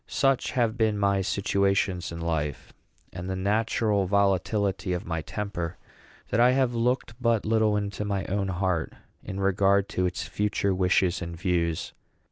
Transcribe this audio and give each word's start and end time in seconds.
Such 0.07 0.53
have 0.53 0.77
been 0.79 0.97
my 0.97 1.21
situations 1.21 2.11
in 2.11 2.19
life, 2.21 2.73
and 3.13 3.29
the 3.29 3.35
natural 3.35 4.07
volatility 4.07 4.93
of 4.93 5.05
my 5.05 5.21
temper, 5.21 5.77
that 6.29 6.39
I 6.39 6.53
have 6.53 6.73
looked 6.73 7.13
but 7.21 7.45
little 7.45 7.77
into 7.77 8.03
my 8.03 8.25
own 8.25 8.47
heart 8.47 8.93
in 9.23 9.39
regard 9.39 9.87
to 9.89 10.07
its 10.07 10.23
future 10.23 10.73
wishes 10.73 11.21
and 11.21 11.37
views. 11.37 11.93